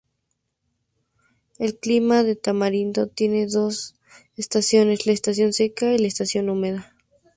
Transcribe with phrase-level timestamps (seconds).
[1.59, 3.93] El clima de Tamarindo tiene dos
[4.35, 6.95] estaciones, la estación seca y la estación húmeda.